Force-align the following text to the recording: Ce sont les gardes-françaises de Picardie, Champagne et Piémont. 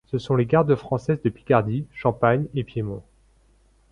Ce 0.07 0.17
sont 0.17 0.35
les 0.35 0.47
gardes-françaises 0.47 1.21
de 1.21 1.29
Picardie, 1.29 1.85
Champagne 1.93 2.47
et 2.55 2.63
Piémont. 2.63 3.03